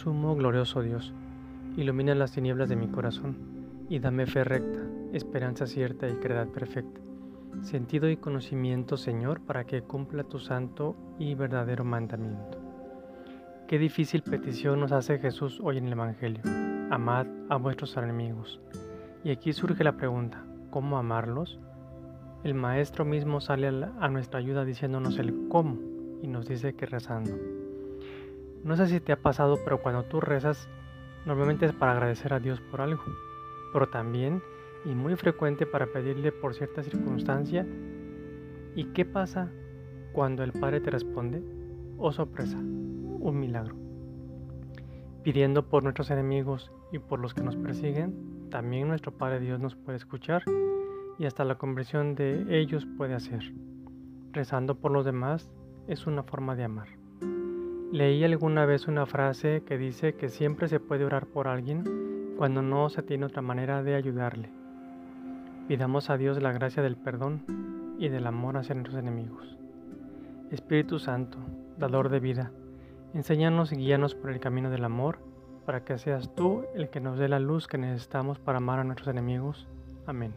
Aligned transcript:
Sumo 0.00 0.34
glorioso 0.34 0.80
Dios, 0.80 1.12
ilumina 1.76 2.14
las 2.14 2.32
tinieblas 2.32 2.70
de 2.70 2.74
mi 2.74 2.88
corazón 2.88 3.36
y 3.90 3.98
dame 3.98 4.24
fe 4.24 4.44
recta, 4.44 4.80
esperanza 5.12 5.66
cierta 5.66 6.08
y 6.08 6.14
credad 6.14 6.48
perfecta, 6.48 7.02
sentido 7.60 8.08
y 8.08 8.16
conocimiento, 8.16 8.96
Señor, 8.96 9.42
para 9.42 9.64
que 9.64 9.82
cumpla 9.82 10.24
tu 10.24 10.38
santo 10.38 10.96
y 11.18 11.34
verdadero 11.34 11.84
mandamiento. 11.84 12.56
Qué 13.68 13.78
difícil 13.78 14.22
petición 14.22 14.80
nos 14.80 14.92
hace 14.92 15.18
Jesús 15.18 15.60
hoy 15.62 15.76
en 15.76 15.84
el 15.84 15.92
Evangelio. 15.92 16.44
Amad 16.90 17.26
a 17.50 17.56
vuestros 17.56 17.94
enemigos. 17.98 18.58
Y 19.22 19.32
aquí 19.32 19.52
surge 19.52 19.84
la 19.84 19.98
pregunta, 19.98 20.42
¿cómo 20.70 20.96
amarlos? 20.96 21.60
El 22.42 22.54
Maestro 22.54 23.04
mismo 23.04 23.42
sale 23.42 23.68
a 23.68 24.08
nuestra 24.08 24.38
ayuda 24.38 24.64
diciéndonos 24.64 25.18
el 25.18 25.48
cómo 25.48 25.76
y 26.22 26.26
nos 26.26 26.48
dice 26.48 26.72
que 26.72 26.86
rezando. 26.86 27.32
No 28.62 28.76
sé 28.76 28.86
si 28.88 29.00
te 29.00 29.12
ha 29.12 29.16
pasado, 29.16 29.58
pero 29.64 29.80
cuando 29.80 30.04
tú 30.04 30.20
rezas, 30.20 30.68
normalmente 31.24 31.64
es 31.64 31.72
para 31.72 31.92
agradecer 31.92 32.34
a 32.34 32.40
Dios 32.40 32.60
por 32.60 32.82
algo, 32.82 33.02
pero 33.72 33.88
también 33.88 34.42
y 34.84 34.90
muy 34.90 35.16
frecuente 35.16 35.66
para 35.66 35.86
pedirle 35.86 36.32
por 36.32 36.54
cierta 36.54 36.82
circunstancia. 36.82 37.66
¿Y 38.74 38.84
qué 38.92 39.04
pasa 39.04 39.50
cuando 40.12 40.42
el 40.42 40.52
Padre 40.52 40.80
te 40.80 40.90
responde? 40.90 41.42
Oh 41.96 42.12
sorpresa, 42.12 42.58
un 42.58 43.38
milagro. 43.40 43.76
Pidiendo 45.22 45.68
por 45.68 45.82
nuestros 45.82 46.10
enemigos 46.10 46.70
y 46.92 46.98
por 46.98 47.18
los 47.18 47.34
que 47.34 47.42
nos 47.42 47.56
persiguen, 47.56 48.48
también 48.50 48.88
nuestro 48.88 49.12
Padre 49.12 49.40
Dios 49.40 49.60
nos 49.60 49.76
puede 49.76 49.96
escuchar 49.96 50.42
y 51.18 51.26
hasta 51.26 51.44
la 51.44 51.56
conversión 51.56 52.14
de 52.14 52.46
ellos 52.48 52.86
puede 52.96 53.14
hacer. 53.14 53.52
Rezando 54.32 54.76
por 54.76 54.92
los 54.92 55.04
demás 55.04 55.50
es 55.86 56.06
una 56.06 56.22
forma 56.22 56.56
de 56.56 56.64
amar. 56.64 56.99
Leí 57.92 58.22
alguna 58.22 58.66
vez 58.66 58.86
una 58.86 59.04
frase 59.04 59.64
que 59.66 59.76
dice 59.76 60.14
que 60.14 60.28
siempre 60.28 60.68
se 60.68 60.78
puede 60.78 61.04
orar 61.04 61.26
por 61.26 61.48
alguien 61.48 62.34
cuando 62.38 62.62
no 62.62 62.88
se 62.88 63.02
tiene 63.02 63.26
otra 63.26 63.42
manera 63.42 63.82
de 63.82 63.96
ayudarle. 63.96 64.48
Pidamos 65.66 66.08
a 66.08 66.16
Dios 66.16 66.40
la 66.40 66.52
gracia 66.52 66.84
del 66.84 66.94
perdón 66.94 67.42
y 67.98 68.08
del 68.08 68.28
amor 68.28 68.56
hacia 68.56 68.76
nuestros 68.76 68.96
enemigos. 68.96 69.58
Espíritu 70.52 71.00
Santo, 71.00 71.38
dador 71.78 72.10
de 72.10 72.20
vida, 72.20 72.52
enséñanos 73.12 73.72
y 73.72 73.76
guíanos 73.76 74.14
por 74.14 74.30
el 74.30 74.38
camino 74.38 74.70
del 74.70 74.84
amor 74.84 75.18
para 75.66 75.82
que 75.84 75.98
seas 75.98 76.32
tú 76.36 76.62
el 76.76 76.90
que 76.90 77.00
nos 77.00 77.18
dé 77.18 77.28
la 77.28 77.40
luz 77.40 77.66
que 77.66 77.76
necesitamos 77.76 78.38
para 78.38 78.58
amar 78.58 78.78
a 78.78 78.84
nuestros 78.84 79.08
enemigos. 79.08 79.66
Amén. 80.06 80.32